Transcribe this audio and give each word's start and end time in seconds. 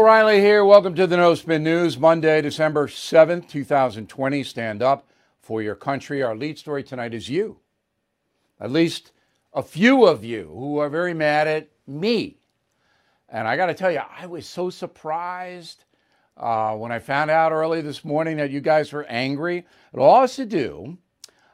O'Reilly 0.00 0.40
here. 0.40 0.64
Welcome 0.64 0.94
to 0.94 1.06
the 1.06 1.18
No 1.18 1.34
Spin 1.34 1.62
News, 1.62 1.98
Monday, 1.98 2.40
December 2.40 2.86
7th, 2.86 3.46
2020. 3.50 4.42
Stand 4.42 4.82
up 4.82 5.10
for 5.42 5.60
your 5.60 5.74
country. 5.74 6.22
Our 6.22 6.34
lead 6.34 6.58
story 6.58 6.82
tonight 6.82 7.12
is 7.12 7.28
you. 7.28 7.58
At 8.58 8.70
least 8.70 9.12
a 9.52 9.62
few 9.62 10.06
of 10.06 10.24
you 10.24 10.50
who 10.54 10.78
are 10.78 10.88
very 10.88 11.12
mad 11.12 11.46
at 11.46 11.68
me. 11.86 12.38
And 13.28 13.46
I 13.46 13.58
got 13.58 13.66
to 13.66 13.74
tell 13.74 13.92
you, 13.92 14.00
I 14.18 14.24
was 14.24 14.46
so 14.46 14.70
surprised 14.70 15.84
uh, 16.34 16.74
when 16.76 16.92
I 16.92 16.98
found 16.98 17.30
out 17.30 17.52
early 17.52 17.82
this 17.82 18.02
morning 18.02 18.38
that 18.38 18.50
you 18.50 18.62
guys 18.62 18.94
were 18.94 19.04
angry. 19.04 19.66
It 19.92 19.98
all 19.98 20.22
has 20.22 20.34
to 20.36 20.46
do 20.46 20.96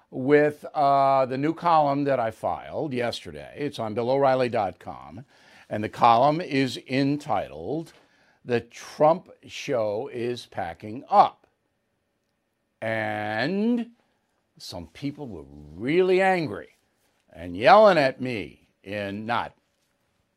with 0.08 0.64
uh, 0.72 1.26
the 1.26 1.36
new 1.36 1.52
column 1.52 2.04
that 2.04 2.20
I 2.20 2.30
filed 2.30 2.92
yesterday. 2.92 3.56
It's 3.58 3.80
on 3.80 3.96
BillO'Reilly.com. 3.96 5.24
And 5.68 5.82
the 5.82 5.88
column 5.88 6.40
is 6.40 6.78
entitled 6.88 7.92
The 8.46 8.60
Trump 8.60 9.28
Show 9.48 10.08
is 10.12 10.46
Packing 10.46 11.02
Up. 11.10 11.48
And 12.80 13.90
some 14.56 14.86
people 14.86 15.26
were 15.26 15.44
really 15.74 16.22
angry 16.22 16.68
and 17.32 17.56
yelling 17.56 17.98
at 17.98 18.20
me 18.20 18.68
in 18.84 19.26
not 19.26 19.52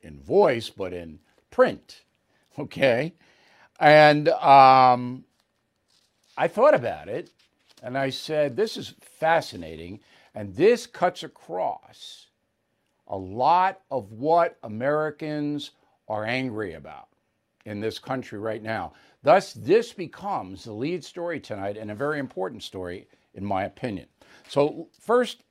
in 0.01 0.19
voice, 0.19 0.71
but 0.71 0.91
in 0.91 1.19
print. 1.51 2.01
Okay. 2.57 3.13
And 3.79 4.27
um, 4.27 5.23
I 6.35 6.49
thought 6.49 6.73
about 6.73 7.07
it 7.07 7.29
and 7.81 7.97
I 7.97 8.09
said, 8.09 8.57
this 8.57 8.75
is 8.75 8.95
fascinating. 8.99 10.01
And 10.35 10.53
this 10.55 10.85
cuts 10.85 11.23
across 11.23 12.25
a 13.07 13.15
lot 13.15 13.79
of 13.89 14.11
what 14.11 14.57
Americans 14.61 15.71
are 16.09 16.25
angry 16.25 16.73
about 16.73 17.07
in 17.69 17.79
this 17.79 17.99
country 17.99 18.39
right 18.39 18.63
now. 18.63 18.93
Thus, 19.23 19.53
this 19.53 19.93
becomes 19.93 20.63
the 20.63 20.73
lead 20.73 21.03
story 21.03 21.39
tonight 21.39 21.77
and 21.77 21.91
a 21.91 21.95
very 21.95 22.19
important 22.19 22.63
story, 22.63 23.07
in 23.33 23.45
my 23.45 23.65
opinion. 23.65 24.07
So, 24.47 24.87
first, 24.99 25.43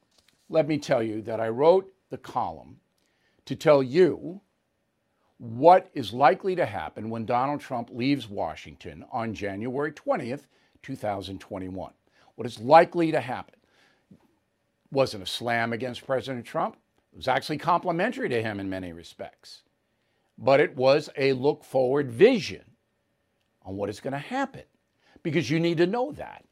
let 0.48 0.66
me 0.66 0.78
tell 0.78 1.02
you 1.02 1.22
that 1.22 1.40
I 1.40 1.48
wrote 1.48 1.92
the 2.10 2.18
column 2.18 2.80
to 3.44 3.54
tell 3.54 3.82
you 3.82 4.40
what 5.38 5.88
is 5.94 6.12
likely 6.12 6.56
to 6.56 6.66
happen 6.66 7.10
when 7.10 7.24
Donald 7.24 7.60
Trump 7.60 7.90
leaves 7.92 8.28
Washington 8.28 9.04
on 9.12 9.34
January 9.34 9.92
20th, 9.92 10.46
2021. 10.82 11.92
What 12.34 12.46
is 12.46 12.58
likely 12.58 13.12
to 13.12 13.20
happen 13.20 13.54
wasn't 14.90 15.22
a 15.22 15.26
slam 15.26 15.72
against 15.72 16.06
President 16.06 16.44
Trump. 16.44 16.76
It 17.12 17.16
was 17.16 17.28
actually 17.28 17.58
complimentary 17.58 18.28
to 18.28 18.42
him 18.42 18.58
in 18.58 18.68
many 18.68 18.92
respects. 18.92 19.62
But 20.38 20.60
it 20.60 20.76
was 20.76 21.10
a 21.16 21.32
look 21.32 21.64
forward 21.64 22.10
vision 22.10 22.64
on 23.62 23.76
what 23.76 23.90
is 23.90 24.00
going 24.00 24.12
to 24.12 24.18
happen 24.18 24.62
because 25.22 25.50
you 25.50 25.58
need 25.58 25.78
to 25.78 25.86
know 25.86 26.12
that 26.12 26.44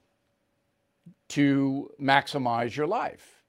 to 1.28 1.90
maximize 2.00 2.76
your 2.76 2.86
life. 2.86 3.42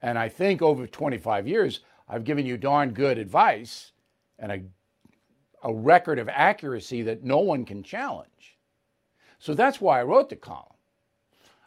And 0.00 0.18
I 0.18 0.28
think 0.28 0.62
over 0.62 0.86
25 0.86 1.48
years, 1.48 1.80
I've 2.08 2.24
given 2.24 2.46
you 2.46 2.56
darn 2.56 2.90
good 2.90 3.18
advice 3.18 3.92
and 4.38 4.52
a, 4.52 4.62
a 5.62 5.74
record 5.74 6.18
of 6.18 6.28
accuracy 6.28 7.02
that 7.02 7.24
no 7.24 7.38
one 7.38 7.64
can 7.64 7.82
challenge. 7.82 8.58
So 9.38 9.54
that's 9.54 9.80
why 9.80 10.00
I 10.00 10.04
wrote 10.04 10.28
the 10.28 10.36
column. 10.36 10.66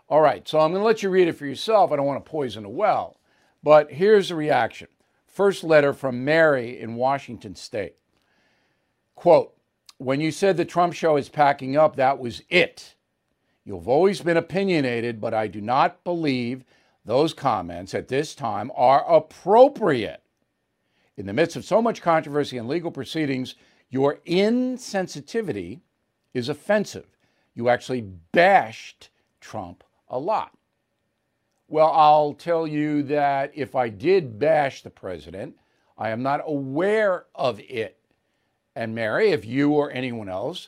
All 0.10 0.22
right, 0.22 0.48
so 0.48 0.60
I'm 0.60 0.72
going 0.72 0.82
to 0.82 0.86
let 0.86 1.04
you 1.04 1.10
read 1.10 1.28
it 1.28 1.34
for 1.34 1.46
yourself. 1.46 1.92
I 1.92 1.96
don't 1.96 2.06
want 2.06 2.24
to 2.24 2.30
poison 2.30 2.64
the 2.64 2.70
well. 2.70 3.18
But 3.64 3.92
here's 3.92 4.30
the 4.30 4.36
reaction. 4.36 4.88
First 5.32 5.64
letter 5.64 5.94
from 5.94 6.26
Mary 6.26 6.78
in 6.78 6.96
Washington 6.96 7.56
State. 7.56 7.96
Quote, 9.16 9.56
when 9.98 10.20
you 10.20 10.30
said 10.30 10.58
the 10.58 10.66
Trump 10.66 10.94
show 10.94 11.16
is 11.16 11.30
packing 11.30 11.78
up, 11.78 11.96
that 11.96 12.20
was 12.20 12.42
it. 12.50 12.96
You've 13.64 13.88
always 13.88 14.20
been 14.20 14.36
opinionated, 14.36 15.22
but 15.22 15.34
I 15.34 15.48
do 15.48 15.62
not 15.62 16.04
believe 16.04 16.66
those 17.06 17.34
comments 17.34 17.94
at 17.94 18.10
this 18.10 18.36
time 18.36 18.72
are 18.76 19.10
appropriate. 19.10 20.22
In 21.16 21.28
the 21.28 21.34
midst 21.34 21.56
of 21.56 21.64
so 21.64 21.82
much 21.82 22.02
controversy 22.02 22.58
and 22.58 22.68
legal 22.68 22.92
proceedings, 22.92 23.56
your 23.90 24.18
insensitivity 24.28 25.80
is 26.34 26.50
offensive. 26.50 27.08
You 27.54 27.70
actually 27.70 28.02
bashed 28.02 29.10
Trump 29.40 29.84
a 30.10 30.20
lot. 30.20 30.58
Well, 31.72 31.94
I'll 31.94 32.34
tell 32.34 32.68
you 32.68 33.02
that 33.04 33.54
if 33.56 33.76
I 33.76 33.88
did 33.88 34.38
bash 34.38 34.84
the 34.84 34.90
president, 34.90 35.56
I 35.98 36.10
am 36.10 36.22
not 36.22 36.42
aware 36.46 37.28
of 37.34 37.62
it. 37.62 37.98
And 38.76 38.94
Mary, 38.94 39.30
if 39.30 39.46
you 39.46 39.72
or 39.72 39.90
anyone 39.90 40.28
else 40.28 40.68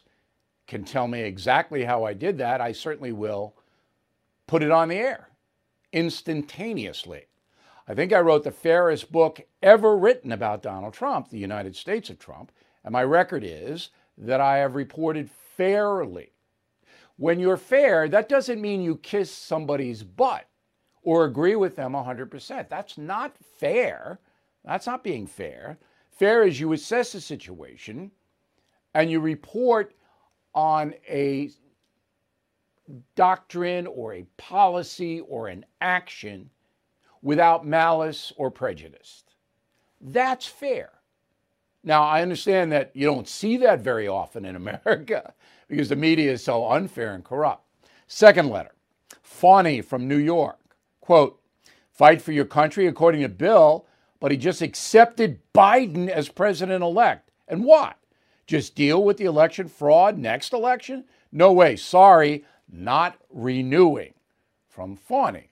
can 0.66 0.86
tell 0.86 1.10
me 1.10 1.20
exactly 1.20 1.84
how 1.84 2.06
I 2.06 2.14
did 2.14 2.38
that, 2.38 2.62
I 2.62 2.72
certainly 2.72 3.12
will 3.12 3.54
put 4.48 4.64
it 4.64 4.72
on 4.72 4.88
the 4.88 4.96
air 4.96 5.28
instantaneously. 5.92 7.26
I 7.86 7.94
think 7.96 8.14
I 8.14 8.22
wrote 8.22 8.46
the 8.46 8.52
fairest 8.52 9.12
book 9.12 9.42
ever 9.62 9.98
written 9.98 10.32
about 10.32 10.64
Donald 10.64 10.94
Trump, 10.94 11.30
the 11.30 11.38
United 11.38 11.76
States 11.76 12.10
of 12.10 12.18
Trump, 12.18 12.50
and 12.86 12.94
my 12.94 13.04
record 13.04 13.44
is 13.44 13.90
that 14.18 14.40
I 14.40 14.60
have 14.60 14.74
reported 14.74 15.30
fairly. 15.30 16.32
When 17.18 17.42
you're 17.42 17.58
fair, 17.58 18.08
that 18.08 18.30
doesn't 18.30 18.62
mean 18.62 18.82
you 18.82 18.96
kiss 18.96 19.30
somebody's 19.30 20.02
butt 20.02 20.48
or 21.04 21.26
agree 21.26 21.56
with 21.56 21.76
them 21.76 21.94
100%. 21.94 22.70
That's 22.70 22.98
not 22.98 23.36
fair. 23.58 24.20
That's 24.66 24.88
not 24.88 25.04
being 25.04 25.28
fair. 25.28 25.78
Fair 26.12 26.44
is 26.44 26.60
you 26.60 26.74
assess 26.74 27.12
the 27.12 27.22
situation 27.22 28.12
and 28.94 29.12
you 29.12 29.20
report 29.20 29.94
on 30.54 30.94
a 31.08 31.50
doctrine 33.16 33.88
or 33.88 34.14
a 34.14 34.26
policy 34.38 35.22
or 35.22 35.48
an 35.48 35.66
action 35.82 36.50
without 37.22 37.66
malice 37.66 38.32
or 38.38 38.52
prejudice. 38.52 39.24
That's 40.02 40.46
fair. 40.46 40.92
Now, 41.84 42.04
I 42.04 42.22
understand 42.22 42.72
that 42.72 42.92
you 42.94 43.06
don't 43.06 43.28
see 43.28 43.58
that 43.58 43.82
very 43.82 44.08
often 44.08 44.46
in 44.46 44.56
America 44.58 45.34
because 45.68 45.90
the 45.90 45.96
media 45.96 46.32
is 46.32 46.44
so 46.44 46.70
unfair 46.70 47.14
and 47.16 47.24
corrupt. 47.24 47.66
Second 48.08 48.50
letter, 48.50 48.76
Fawny 49.22 49.82
from 49.82 50.08
New 50.08 50.18
York. 50.18 50.63
Quote, 51.04 51.38
fight 51.92 52.22
for 52.22 52.32
your 52.32 52.46
country 52.46 52.88
according 52.88 53.24
to 53.24 53.28
Bill, 53.28 53.86
but 54.22 54.32
he 54.32 54.38
just 54.38 54.62
accepted 54.62 55.42
Biden 55.54 56.08
as 56.08 56.30
president 56.30 56.82
elect. 56.82 57.30
And 57.46 57.66
what? 57.66 57.98
Just 58.48 58.74
deal 58.74 59.04
with 59.04 59.18
the 59.18 59.26
election 59.26 59.68
fraud 59.68 60.18
next 60.18 60.54
election? 60.54 61.04
No 61.30 61.52
way. 61.52 61.76
Sorry, 61.76 62.46
not 62.72 63.18
renewing. 63.30 64.14
From 64.70 64.96
Fawny. 64.96 65.50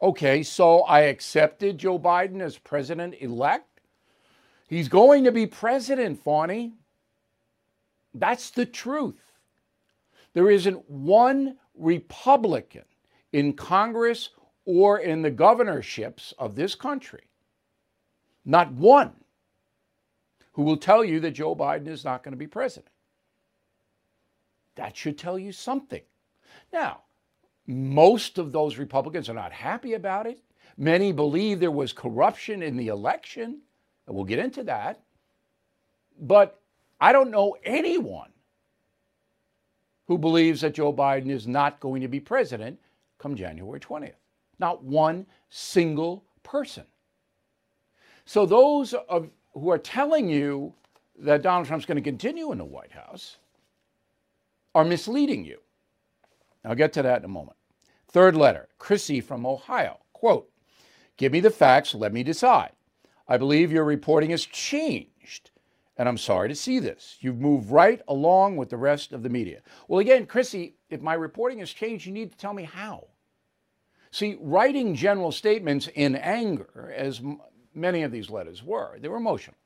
Okay, 0.00 0.42
so 0.42 0.80
I 0.84 1.00
accepted 1.00 1.76
Joe 1.76 1.98
Biden 1.98 2.40
as 2.40 2.56
president 2.56 3.16
elect. 3.20 3.82
He's 4.66 4.88
going 4.88 5.24
to 5.24 5.30
be 5.30 5.46
president, 5.46 6.24
Fawny. 6.24 6.72
That's 8.14 8.48
the 8.48 8.64
truth. 8.64 9.20
There 10.32 10.50
isn't 10.50 10.88
one 10.88 11.58
Republican 11.74 12.84
in 13.34 13.52
Congress 13.52 14.30
or 14.70 14.98
in 14.98 15.22
the 15.22 15.30
governorships 15.30 16.32
of 16.38 16.54
this 16.54 16.74
country, 16.74 17.24
not 18.44 18.72
one 18.72 19.12
who 20.52 20.62
will 20.62 20.76
tell 20.76 21.04
you 21.04 21.20
that 21.20 21.32
Joe 21.32 21.56
Biden 21.56 21.88
is 21.88 22.04
not 22.04 22.22
going 22.22 22.32
to 22.32 22.38
be 22.38 22.46
president. 22.46 22.92
That 24.76 24.96
should 24.96 25.18
tell 25.18 25.38
you 25.38 25.52
something. 25.52 26.02
Now, 26.72 27.02
most 27.66 28.38
of 28.38 28.52
those 28.52 28.78
Republicans 28.78 29.28
are 29.28 29.34
not 29.34 29.52
happy 29.52 29.94
about 29.94 30.26
it. 30.26 30.38
Many 30.76 31.12
believe 31.12 31.60
there 31.60 31.70
was 31.70 31.92
corruption 31.92 32.62
in 32.62 32.76
the 32.76 32.88
election, 32.88 33.60
and 34.06 34.16
we'll 34.16 34.24
get 34.24 34.38
into 34.38 34.62
that. 34.64 35.00
But 36.20 36.60
I 37.00 37.12
don't 37.12 37.30
know 37.30 37.56
anyone 37.64 38.30
who 40.06 40.16
believes 40.18 40.60
that 40.60 40.74
Joe 40.74 40.92
Biden 40.92 41.30
is 41.30 41.46
not 41.46 41.80
going 41.80 42.02
to 42.02 42.08
be 42.08 42.20
president 42.20 42.78
come 43.18 43.36
January 43.36 43.78
20th. 43.78 44.14
Not 44.60 44.84
one 44.84 45.26
single 45.48 46.24
person. 46.44 46.84
So 48.24 48.46
those 48.46 48.94
of, 49.08 49.28
who 49.54 49.70
are 49.70 49.78
telling 49.78 50.28
you 50.28 50.74
that 51.18 51.42
Donald 51.42 51.66
Trump's 51.66 51.86
going 51.86 51.96
to 51.96 52.02
continue 52.02 52.52
in 52.52 52.58
the 52.58 52.64
White 52.64 52.92
House 52.92 53.38
are 54.74 54.84
misleading 54.84 55.44
you. 55.44 55.58
I'll 56.64 56.74
get 56.74 56.92
to 56.92 57.02
that 57.02 57.18
in 57.18 57.24
a 57.24 57.28
moment. 57.28 57.56
Third 58.08 58.36
letter, 58.36 58.68
Chrissy 58.78 59.20
from 59.20 59.46
Ohio. 59.46 59.98
Quote, 60.12 60.50
give 61.16 61.32
me 61.32 61.40
the 61.40 61.50
facts, 61.50 61.94
let 61.94 62.12
me 62.12 62.22
decide. 62.22 62.72
I 63.26 63.38
believe 63.38 63.72
your 63.72 63.84
reporting 63.84 64.30
has 64.30 64.44
changed, 64.44 65.50
and 65.96 66.08
I'm 66.08 66.18
sorry 66.18 66.48
to 66.48 66.54
see 66.54 66.78
this. 66.78 67.16
You've 67.20 67.40
moved 67.40 67.70
right 67.70 68.02
along 68.08 68.56
with 68.56 68.68
the 68.68 68.76
rest 68.76 69.12
of 69.12 69.22
the 69.22 69.28
media. 69.28 69.62
Well, 69.88 70.00
again, 70.00 70.26
Chrissy, 70.26 70.74
if 70.90 71.00
my 71.00 71.14
reporting 71.14 71.60
has 71.60 71.70
changed, 71.70 72.04
you 72.04 72.12
need 72.12 72.32
to 72.32 72.38
tell 72.38 72.52
me 72.52 72.64
how. 72.64 73.06
See, 74.10 74.36
writing 74.40 74.94
general 74.94 75.32
statements 75.32 75.88
in 75.94 76.16
anger, 76.16 76.92
as 76.96 77.20
m- 77.20 77.40
many 77.74 78.02
of 78.02 78.10
these 78.10 78.30
letters 78.30 78.62
were, 78.62 78.98
they 78.98 79.08
were 79.08 79.16
emotional. 79.16 79.56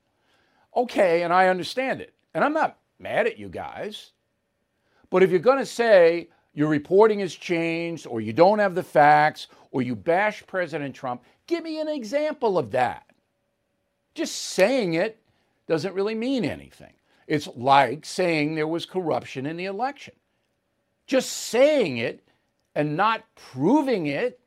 Okay, 0.77 1.23
and 1.23 1.33
I 1.33 1.49
understand 1.49 2.01
it. 2.01 2.15
And 2.35 2.45
I'm 2.45 2.53
not 2.53 2.79
mad 2.99 3.27
at 3.27 3.39
you 3.39 3.49
guys. 3.49 4.13
But 5.11 5.23
if 5.23 5.31
you're 5.31 5.39
going 5.39 5.59
to 5.59 5.67
say 5.67 6.29
your 6.53 6.69
reporting 6.69 7.21
has 7.21 7.35
changed 7.35 8.07
or 8.07 8.21
you 8.21 8.33
don't 8.33 8.59
have 8.59 8.75
the 8.75 8.83
facts 8.83 9.47
or 9.71 9.83
you 9.83 9.95
bash 9.97 10.47
President 10.47 10.95
Trump, 10.95 11.23
give 11.47 11.65
me 11.65 11.81
an 11.81 11.89
example 11.89 12.59
of 12.59 12.71
that. 12.73 13.07
Just 14.15 14.35
saying 14.37 14.95
it 14.95 15.21
doesn't 15.67 15.95
really 15.95 16.15
mean 16.15 16.45
anything. 16.45 16.93
It's 17.27 17.49
like 17.57 18.05
saying 18.05 18.55
there 18.55 18.69
was 18.69 18.87
corruption 18.87 19.47
in 19.47 19.57
the 19.57 19.65
election. 19.65 20.15
Just 21.07 21.33
saying 21.33 21.99
it 21.99 22.27
and 22.75 22.97
not 22.97 23.25
proving 23.35 24.07
it 24.07 24.41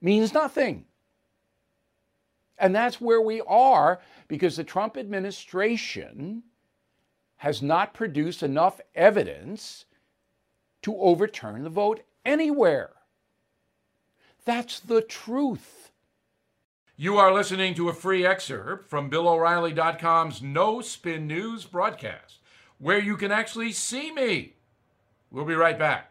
means 0.00 0.32
nothing. 0.32 0.84
And 2.58 2.74
that's 2.74 3.00
where 3.00 3.20
we 3.20 3.40
are 3.42 4.00
because 4.28 4.56
the 4.56 4.64
Trump 4.64 4.96
administration 4.96 6.42
has 7.36 7.62
not 7.62 7.94
produced 7.94 8.42
enough 8.42 8.80
evidence 8.94 9.86
to 10.82 10.94
overturn 10.96 11.64
the 11.64 11.70
vote 11.70 12.02
anywhere. 12.24 12.90
That's 14.44 14.78
the 14.78 15.00
truth. 15.00 15.90
You 16.96 17.16
are 17.16 17.32
listening 17.32 17.74
to 17.76 17.88
a 17.88 17.94
free 17.94 18.26
excerpt 18.26 18.90
from 18.90 19.08
BillO'Reilly.com's 19.08 20.42
No 20.42 20.82
Spin 20.82 21.26
News 21.26 21.64
broadcast, 21.64 22.40
where 22.78 22.98
you 22.98 23.16
can 23.16 23.32
actually 23.32 23.72
see 23.72 24.12
me. 24.12 24.54
We'll 25.30 25.46
be 25.46 25.54
right 25.54 25.78
back 25.78 26.10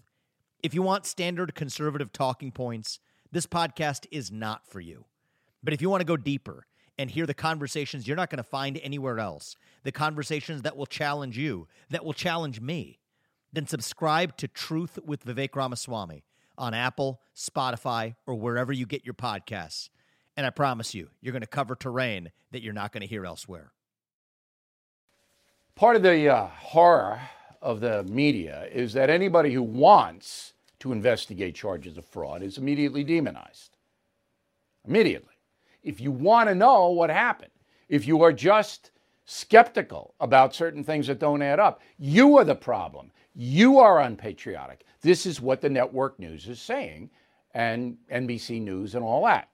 If 0.63 0.75
you 0.75 0.83
want 0.83 1.07
standard 1.07 1.55
conservative 1.55 2.13
talking 2.13 2.51
points, 2.51 2.99
this 3.31 3.47
podcast 3.47 4.05
is 4.11 4.31
not 4.31 4.67
for 4.67 4.79
you. 4.79 5.05
But 5.63 5.73
if 5.73 5.81
you 5.81 5.89
want 5.89 6.01
to 6.01 6.05
go 6.05 6.17
deeper 6.17 6.67
and 6.99 7.09
hear 7.09 7.25
the 7.25 7.33
conversations 7.33 8.07
you're 8.07 8.17
not 8.17 8.29
going 8.29 8.37
to 8.37 8.43
find 8.43 8.79
anywhere 8.83 9.19
else, 9.19 9.55
the 9.83 9.91
conversations 9.91 10.61
that 10.61 10.77
will 10.77 10.85
challenge 10.85 11.37
you, 11.37 11.67
that 11.89 12.05
will 12.05 12.13
challenge 12.13 12.61
me, 12.61 12.99
then 13.51 13.65
subscribe 13.65 14.37
to 14.37 14.47
Truth 14.47 14.99
with 15.03 15.25
Vivek 15.25 15.55
Ramaswamy 15.55 16.23
on 16.57 16.73
Apple, 16.75 17.21
Spotify, 17.35 18.15
or 18.27 18.35
wherever 18.35 18.71
you 18.71 18.85
get 18.85 19.03
your 19.03 19.15
podcasts. 19.15 19.89
And 20.37 20.45
I 20.45 20.51
promise 20.51 20.93
you, 20.93 21.09
you're 21.21 21.33
going 21.33 21.41
to 21.41 21.47
cover 21.47 21.75
terrain 21.75 22.31
that 22.51 22.61
you're 22.61 22.73
not 22.73 22.91
going 22.91 23.01
to 23.01 23.07
hear 23.07 23.25
elsewhere. 23.25 23.71
Part 25.75 25.95
of 25.95 26.03
the 26.03 26.29
uh, 26.29 26.45
horror 26.47 27.19
of 27.61 27.79
the 27.79 28.03
media 28.03 28.67
is 28.71 28.93
that 28.93 29.09
anybody 29.09 29.53
who 29.53 29.63
wants 29.63 30.53
to 30.79 30.91
investigate 30.91 31.55
charges 31.55 31.97
of 31.97 32.05
fraud 32.05 32.41
is 32.41 32.57
immediately 32.57 33.03
demonized. 33.03 33.77
Immediately. 34.87 35.35
If 35.83 36.01
you 36.01 36.11
want 36.11 36.49
to 36.49 36.55
know 36.55 36.89
what 36.89 37.09
happened, 37.09 37.51
if 37.87 38.07
you 38.07 38.23
are 38.23 38.33
just 38.33 38.91
skeptical 39.25 40.15
about 40.19 40.55
certain 40.55 40.83
things 40.83 41.07
that 41.07 41.19
don't 41.19 41.41
add 41.41 41.59
up, 41.59 41.81
you 41.97 42.37
are 42.37 42.43
the 42.43 42.55
problem. 42.55 43.11
You 43.35 43.79
are 43.79 44.01
unpatriotic. 44.01 44.85
This 45.01 45.25
is 45.25 45.39
what 45.39 45.61
the 45.61 45.69
network 45.69 46.19
news 46.19 46.47
is 46.47 46.59
saying, 46.59 47.09
and 47.53 47.97
NBC 48.11 48.61
News 48.61 48.95
and 48.95 49.03
all 49.03 49.25
that. 49.25 49.49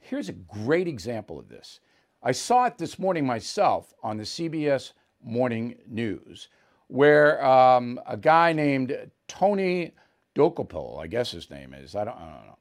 Here's 0.00 0.28
a 0.28 0.32
great 0.32 0.88
example 0.88 1.38
of 1.38 1.48
this. 1.48 1.80
I 2.22 2.32
saw 2.32 2.64
it 2.66 2.78
this 2.78 2.98
morning 2.98 3.26
myself 3.26 3.94
on 4.02 4.16
the 4.16 4.24
CBS 4.24 4.92
Morning 5.22 5.76
News, 5.86 6.48
where 6.94 7.44
um, 7.44 7.98
a 8.06 8.16
guy 8.16 8.52
named 8.52 8.96
Tony 9.26 9.90
Dokoupil, 10.36 11.02
I 11.02 11.08
guess 11.08 11.32
his 11.32 11.50
name 11.50 11.74
is, 11.74 11.96
I 11.96 12.04
don't, 12.04 12.16
I 12.16 12.20
don't 12.20 12.46
know. 12.46 12.58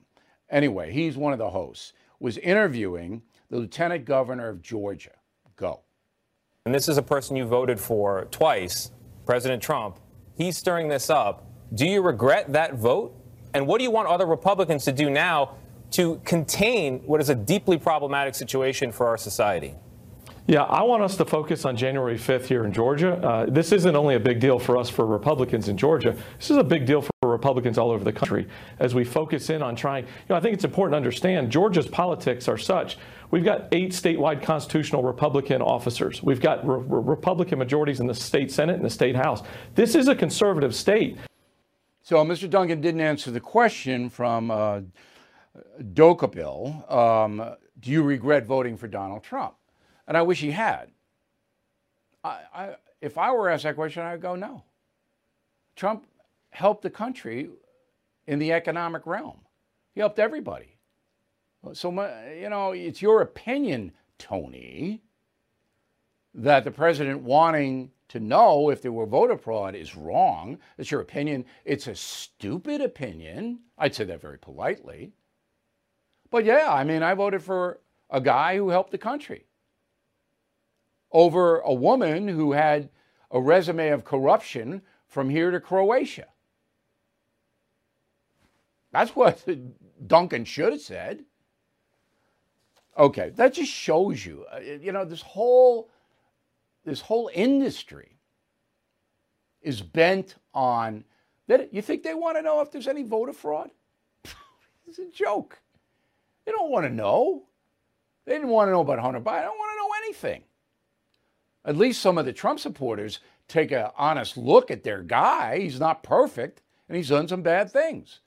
Anyway, 0.49 0.91
he's 0.91 1.15
one 1.15 1.33
of 1.33 1.39
the 1.39 1.51
hosts, 1.51 1.93
was 2.19 2.39
interviewing 2.39 3.21
the 3.51 3.57
lieutenant 3.57 4.05
governor 4.05 4.49
of 4.49 4.63
Georgia. 4.63 5.11
Go. 5.55 5.81
And 6.65 6.73
this 6.73 6.89
is 6.89 6.97
a 6.97 7.03
person 7.03 7.35
you 7.35 7.45
voted 7.45 7.79
for 7.79 8.25
twice, 8.31 8.89
President 9.23 9.61
Trump. 9.61 9.99
He's 10.35 10.57
stirring 10.57 10.87
this 10.87 11.11
up. 11.11 11.45
Do 11.75 11.85
you 11.85 12.01
regret 12.01 12.51
that 12.53 12.73
vote? 12.73 13.15
And 13.53 13.67
what 13.67 13.77
do 13.77 13.83
you 13.83 13.91
want 13.91 14.07
other 14.07 14.25
Republicans 14.25 14.83
to 14.85 14.91
do 14.91 15.11
now 15.11 15.57
to 15.91 16.19
contain 16.25 17.01
what 17.01 17.21
is 17.21 17.29
a 17.29 17.35
deeply 17.35 17.77
problematic 17.77 18.33
situation 18.33 18.91
for 18.91 19.05
our 19.05 19.17
society? 19.17 19.75
Yeah, 20.45 20.63
I 20.63 20.83
want 20.83 21.03
us 21.03 21.15
to 21.17 21.25
focus 21.25 21.63
on 21.63 21.77
January 21.77 22.17
5th 22.17 22.47
here 22.47 22.65
in 22.65 22.73
Georgia. 22.73 23.13
Uh, 23.13 23.45
this 23.45 23.71
isn't 23.71 23.95
only 23.95 24.15
a 24.15 24.19
big 24.19 24.41
deal 24.41 24.59
for 24.59 24.75
us 24.75 24.89
for 24.89 25.05
Republicans 25.05 25.69
in 25.69 25.77
Georgia. 25.77 26.17
This 26.37 26.51
is 26.51 26.57
a 26.57 26.63
big 26.65 26.85
deal 26.85 27.01
for 27.01 27.11
Republicans 27.23 27.77
all 27.77 27.91
over 27.91 28.03
the 28.03 28.11
country 28.11 28.49
as 28.79 28.93
we 28.93 29.05
focus 29.05 29.49
in 29.49 29.61
on 29.61 29.73
trying. 29.73 30.03
You 30.03 30.11
know, 30.31 30.35
I 30.35 30.41
think 30.41 30.53
it's 30.53 30.65
important 30.65 30.93
to 30.93 30.97
understand 30.97 31.49
Georgia's 31.49 31.87
politics 31.87 32.49
are 32.49 32.57
such. 32.57 32.97
We've 33.31 33.45
got 33.45 33.69
eight 33.71 33.91
statewide 33.91 34.43
constitutional 34.43 35.01
Republican 35.01 35.61
officers. 35.61 36.21
We've 36.21 36.41
got 36.41 36.67
re- 36.67 36.83
Republican 36.87 37.57
majorities 37.57 38.01
in 38.01 38.07
the 38.07 38.13
state 38.13 38.51
Senate 38.51 38.75
and 38.75 38.83
the 38.83 38.89
state 38.89 39.15
House. 39.15 39.43
This 39.75 39.95
is 39.95 40.09
a 40.09 40.15
conservative 40.15 40.75
state. 40.75 41.17
So 42.01 42.17
Mr. 42.17 42.49
Duncan 42.49 42.81
didn't 42.81 42.99
answer 42.99 43.31
the 43.31 43.39
question 43.39 44.09
from 44.09 44.51
uh, 44.51 44.81
Dokoupil. 45.81 46.91
Um, 46.91 47.55
do 47.79 47.91
you 47.91 48.03
regret 48.03 48.45
voting 48.45 48.75
for 48.75 48.89
Donald 48.89 49.23
Trump? 49.23 49.55
And 50.07 50.17
I 50.17 50.21
wish 50.21 50.41
he 50.41 50.51
had. 50.51 50.91
I, 52.23 52.39
I, 52.53 52.75
if 53.01 53.17
I 53.17 53.31
were 53.31 53.49
asked 53.49 53.63
that 53.63 53.75
question, 53.75 54.03
I'd 54.03 54.21
go, 54.21 54.35
no. 54.35 54.63
Trump 55.75 56.05
helped 56.51 56.83
the 56.83 56.89
country 56.89 57.49
in 58.27 58.39
the 58.39 58.53
economic 58.53 59.05
realm. 59.05 59.39
He 59.93 59.99
helped 59.99 60.19
everybody. 60.19 60.77
So, 61.73 61.91
you 62.37 62.49
know, 62.49 62.71
it's 62.71 63.01
your 63.01 63.21
opinion, 63.21 63.93
Tony, 64.17 65.01
that 66.33 66.63
the 66.63 66.71
president 66.71 67.21
wanting 67.21 67.91
to 68.09 68.19
know 68.19 68.69
if 68.69 68.81
there 68.81 68.91
were 68.91 69.05
voter 69.05 69.37
fraud 69.37 69.75
is 69.75 69.95
wrong. 69.95 70.59
It's 70.77 70.91
your 70.91 71.01
opinion. 71.01 71.45
It's 71.65 71.87
a 71.87 71.95
stupid 71.95 72.81
opinion. 72.81 73.59
I'd 73.77 73.95
say 73.95 74.03
that 74.03 74.21
very 74.21 74.37
politely. 74.37 75.13
But 76.29 76.45
yeah, 76.45 76.67
I 76.71 76.83
mean, 76.83 77.01
I 77.03 77.13
voted 77.13 77.41
for 77.41 77.79
a 78.09 78.19
guy 78.19 78.57
who 78.57 78.69
helped 78.69 78.91
the 78.91 78.97
country 78.97 79.45
over 81.13 81.59
a 81.59 81.73
woman 81.73 82.27
who 82.27 82.51
had 82.51 82.89
a 83.31 83.39
resume 83.39 83.89
of 83.89 84.03
corruption 84.03 84.81
from 85.07 85.29
here 85.29 85.51
to 85.51 85.59
Croatia. 85.59 86.27
That's 88.91 89.15
what 89.15 89.45
Duncan 90.07 90.43
should 90.43 90.73
have 90.73 90.81
said. 90.81 91.23
Okay, 92.97 93.31
that 93.35 93.53
just 93.53 93.71
shows 93.71 94.23
you, 94.25 94.45
uh, 94.53 94.59
you 94.59 94.91
know, 94.91 95.05
this 95.05 95.21
whole 95.21 95.89
this 96.85 96.99
whole 97.01 97.29
industry 97.33 98.17
is 99.61 99.81
bent 99.81 100.35
on 100.53 101.03
that. 101.47 101.73
You 101.73 101.81
think 101.81 102.03
they 102.03 102.13
want 102.13 102.37
to 102.37 102.43
know 102.43 102.61
if 102.61 102.71
there's 102.71 102.87
any 102.87 103.01
voter 103.01 103.33
fraud? 103.33 103.71
it's 104.87 104.99
a 104.99 105.09
joke. 105.09 105.59
They 106.45 106.51
don't 106.51 106.69
want 106.69 106.85
to 106.85 106.93
know. 106.93 107.47
They 108.25 108.33
didn't 108.33 108.49
want 108.49 108.67
to 108.67 108.73
know 108.73 108.81
about 108.81 108.99
Hunter 108.99 109.19
Biden. 109.19 109.41
They 109.41 109.47
don't 109.47 109.57
want 109.57 109.71
to 109.71 109.83
know 109.83 110.05
anything 110.05 110.43
at 111.65 111.77
least 111.77 112.01
some 112.01 112.17
of 112.17 112.25
the 112.25 112.33
Trump 112.33 112.59
supporters 112.59 113.19
take 113.47 113.71
an 113.71 113.87
honest 113.97 114.37
look 114.37 114.71
at 114.71 114.83
their 114.83 115.01
guy. 115.01 115.59
He's 115.59 115.79
not 115.79 116.03
perfect, 116.03 116.61
and 116.87 116.95
he's 116.95 117.09
done 117.09 117.27
some 117.27 117.41
bad 117.41 117.71
things. 117.71 118.19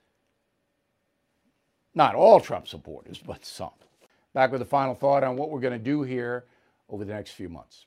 Not 1.95 2.15
all 2.15 2.41
Trump 2.41 2.69
supporters, 2.69 3.19
but 3.27 3.45
some. 3.45 3.71
Back 4.35 4.53
with 4.53 4.63
a 4.63 4.67
final 4.67 4.95
thought 4.95 5.25
on 5.25 5.37
what 5.37 5.51
we're 5.51 5.61
going 5.61 5.73
to 5.73 5.79
do 5.79 6.03
here 6.03 6.45
over 6.89 7.05
the 7.05 7.15
next 7.15 7.33
few 7.33 7.49
months. 7.49 7.87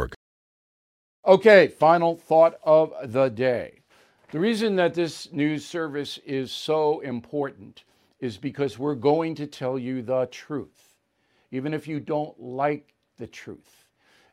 Okay, 1.23 1.67
final 1.67 2.15
thought 2.15 2.55
of 2.63 2.95
the 3.13 3.29
day. 3.29 3.81
The 4.31 4.39
reason 4.39 4.75
that 4.77 4.95
this 4.95 5.31
news 5.31 5.63
service 5.63 6.17
is 6.25 6.51
so 6.51 6.99
important 7.01 7.83
is 8.19 8.37
because 8.37 8.79
we're 8.79 8.95
going 8.95 9.35
to 9.35 9.45
tell 9.45 9.77
you 9.77 10.01
the 10.01 10.25
truth, 10.31 10.95
even 11.51 11.75
if 11.75 11.87
you 11.87 11.99
don't 11.99 12.39
like 12.41 12.95
the 13.19 13.27
truth. 13.27 13.85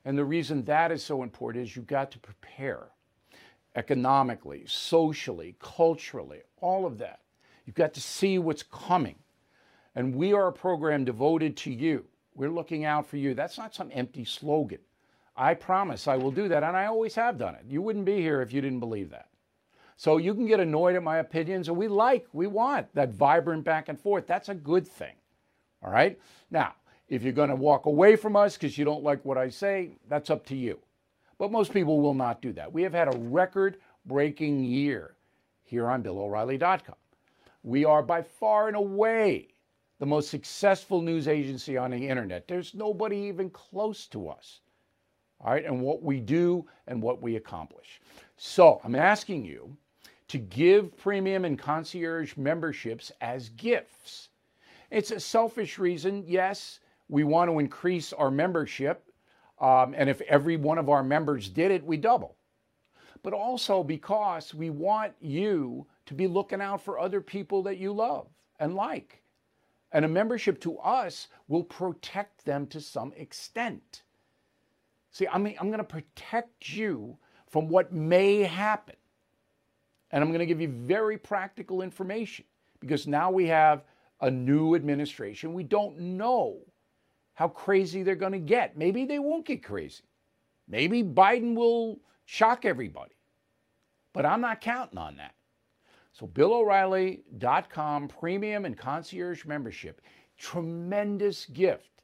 And 0.06 0.16
the 0.16 0.24
reason 0.24 0.64
that 0.64 0.90
is 0.90 1.04
so 1.04 1.22
important 1.22 1.66
is 1.66 1.76
you've 1.76 1.86
got 1.86 2.10
to 2.12 2.18
prepare 2.18 2.84
economically, 3.76 4.64
socially, 4.66 5.56
culturally, 5.60 6.40
all 6.62 6.86
of 6.86 6.96
that. 6.98 7.20
You've 7.66 7.76
got 7.76 7.92
to 7.94 8.00
see 8.00 8.38
what's 8.38 8.62
coming. 8.62 9.16
And 9.94 10.14
we 10.14 10.32
are 10.32 10.48
a 10.48 10.52
program 10.52 11.04
devoted 11.04 11.54
to 11.58 11.70
you. 11.70 12.06
We're 12.34 12.48
looking 12.48 12.86
out 12.86 13.06
for 13.06 13.18
you. 13.18 13.34
That's 13.34 13.58
not 13.58 13.74
some 13.74 13.90
empty 13.92 14.24
slogan. 14.24 14.78
I 15.38 15.54
promise 15.54 16.08
I 16.08 16.16
will 16.16 16.32
do 16.32 16.48
that, 16.48 16.64
and 16.64 16.76
I 16.76 16.86
always 16.86 17.14
have 17.14 17.38
done 17.38 17.54
it. 17.54 17.64
You 17.68 17.80
wouldn't 17.80 18.04
be 18.04 18.16
here 18.16 18.42
if 18.42 18.52
you 18.52 18.60
didn't 18.60 18.80
believe 18.80 19.10
that. 19.10 19.28
So 19.96 20.16
you 20.16 20.34
can 20.34 20.46
get 20.46 20.58
annoyed 20.58 20.96
at 20.96 21.02
my 21.02 21.18
opinions, 21.18 21.68
and 21.68 21.76
we 21.76 21.86
like, 21.86 22.26
we 22.32 22.48
want 22.48 22.92
that 22.94 23.10
vibrant 23.10 23.64
back 23.64 23.88
and 23.88 23.98
forth. 23.98 24.26
That's 24.26 24.48
a 24.48 24.54
good 24.54 24.86
thing. 24.86 25.14
All 25.82 25.92
right? 25.92 26.18
Now, 26.50 26.74
if 27.08 27.22
you're 27.22 27.32
going 27.32 27.50
to 27.50 27.56
walk 27.56 27.86
away 27.86 28.16
from 28.16 28.34
us 28.34 28.56
because 28.56 28.76
you 28.76 28.84
don't 28.84 29.04
like 29.04 29.24
what 29.24 29.38
I 29.38 29.48
say, 29.48 29.92
that's 30.08 30.28
up 30.28 30.44
to 30.46 30.56
you. 30.56 30.80
But 31.38 31.52
most 31.52 31.72
people 31.72 32.00
will 32.00 32.14
not 32.14 32.42
do 32.42 32.52
that. 32.54 32.72
We 32.72 32.82
have 32.82 32.92
had 32.92 33.14
a 33.14 33.18
record 33.18 33.78
breaking 34.06 34.64
year 34.64 35.14
here 35.62 35.88
on 35.88 36.02
BillO'Reilly.com. 36.02 36.96
We 37.62 37.84
are 37.84 38.02
by 38.02 38.22
far 38.22 38.66
and 38.66 38.76
away 38.76 39.48
the 40.00 40.06
most 40.06 40.30
successful 40.30 41.00
news 41.00 41.28
agency 41.28 41.76
on 41.76 41.92
the 41.92 42.08
internet. 42.08 42.48
There's 42.48 42.74
nobody 42.74 43.16
even 43.18 43.50
close 43.50 44.06
to 44.08 44.28
us. 44.28 44.60
All 45.40 45.52
right, 45.52 45.64
and 45.64 45.80
what 45.80 46.02
we 46.02 46.20
do 46.20 46.66
and 46.86 47.00
what 47.00 47.22
we 47.22 47.36
accomplish. 47.36 48.00
So 48.36 48.80
I'm 48.84 48.96
asking 48.96 49.44
you 49.44 49.76
to 50.28 50.38
give 50.38 50.96
premium 50.96 51.44
and 51.44 51.58
concierge 51.58 52.36
memberships 52.36 53.12
as 53.20 53.50
gifts. 53.50 54.28
It's 54.90 55.10
a 55.10 55.20
selfish 55.20 55.78
reason, 55.78 56.24
yes. 56.26 56.80
We 57.08 57.24
want 57.24 57.50
to 57.50 57.58
increase 57.58 58.12
our 58.12 58.30
membership 58.30 59.08
um, 59.60 59.94
and 59.96 60.08
if 60.08 60.20
every 60.22 60.56
one 60.56 60.78
of 60.78 60.88
our 60.88 61.02
members 61.02 61.48
did 61.48 61.70
it, 61.70 61.84
we 61.84 61.96
double. 61.96 62.36
But 63.22 63.32
also 63.32 63.82
because 63.82 64.54
we 64.54 64.70
want 64.70 65.14
you 65.20 65.86
to 66.06 66.14
be 66.14 66.28
looking 66.28 66.60
out 66.60 66.80
for 66.80 66.98
other 66.98 67.20
people 67.20 67.62
that 67.64 67.78
you 67.78 67.92
love 67.92 68.28
and 68.60 68.74
like. 68.74 69.22
And 69.90 70.04
a 70.04 70.08
membership 70.08 70.60
to 70.60 70.78
us 70.78 71.28
will 71.48 71.64
protect 71.64 72.44
them 72.44 72.66
to 72.68 72.80
some 72.80 73.12
extent. 73.16 74.02
See, 75.18 75.26
I 75.26 75.36
mean, 75.36 75.56
I'm 75.58 75.66
going 75.66 75.78
to 75.78 75.84
protect 75.84 76.70
you 76.70 77.18
from 77.48 77.68
what 77.68 77.92
may 77.92 78.42
happen. 78.42 78.94
And 80.12 80.22
I'm 80.22 80.30
going 80.30 80.38
to 80.38 80.46
give 80.46 80.60
you 80.60 80.68
very 80.68 81.18
practical 81.18 81.82
information 81.82 82.44
because 82.78 83.08
now 83.08 83.28
we 83.28 83.48
have 83.48 83.82
a 84.20 84.30
new 84.30 84.76
administration. 84.76 85.54
We 85.54 85.64
don't 85.64 85.98
know 85.98 86.58
how 87.34 87.48
crazy 87.48 88.04
they're 88.04 88.14
going 88.14 88.30
to 88.30 88.38
get. 88.38 88.78
Maybe 88.78 89.06
they 89.06 89.18
won't 89.18 89.44
get 89.44 89.64
crazy. 89.64 90.04
Maybe 90.68 91.02
Biden 91.02 91.56
will 91.56 91.98
shock 92.24 92.64
everybody. 92.64 93.16
But 94.12 94.24
I'm 94.24 94.40
not 94.40 94.60
counting 94.60 94.98
on 94.98 95.16
that. 95.16 95.34
So, 96.12 96.28
BillO'Reilly.com 96.28 98.06
premium 98.06 98.64
and 98.64 98.78
concierge 98.78 99.44
membership, 99.44 100.00
tremendous 100.36 101.46
gift, 101.46 102.02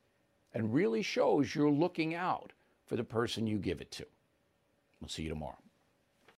and 0.53 0.75
really 0.75 1.03
shows 1.03 1.55
you're 1.55 1.71
looking 1.71 2.17
out 2.17 2.53
for 2.95 2.99
the 2.99 3.03
person 3.03 3.45
you 3.45 3.59
give 3.59 3.81
it 3.81 3.91
to. 3.91 4.07
We'll 5.01 5.09
see 5.09 5.25
you 5.25 5.29
tomorrow. 5.29 5.59